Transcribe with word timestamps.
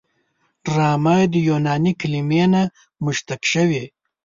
ډرامه 0.65 1.17
د 1.33 1.35
یوناني 1.49 1.93
کلمې 2.01 2.43
نه 2.53 2.61
مشتق 3.05 3.41
شوې. 3.53 3.83